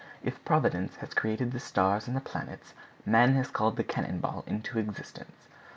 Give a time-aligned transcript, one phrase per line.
[0.23, 2.73] If Providence has created the stars and the planets,
[3.05, 5.45] man has called the cannon ball into existence.